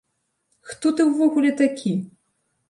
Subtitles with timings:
[0.69, 1.93] Хто ты ўвогуле такі?!